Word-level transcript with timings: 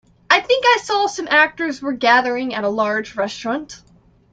I 0.31 0.39
think 0.41 0.63
I 0.65 0.79
saw 0.81 1.05
some 1.05 1.27
actors 1.29 1.79
were 1.79 1.91
gathering 1.93 2.55
at 2.55 2.63
a 2.63 2.69
large 2.69 3.15
restaurant. 3.15 3.83